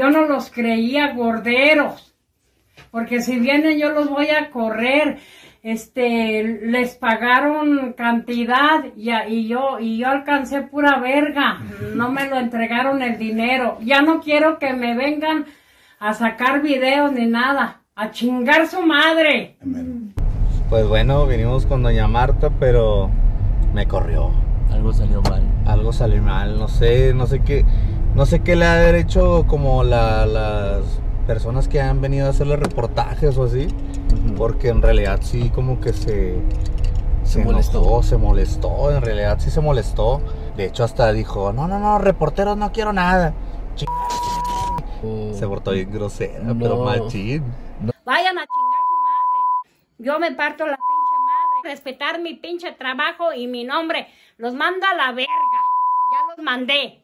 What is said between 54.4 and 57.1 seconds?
mando a la verga. Ya los mandé.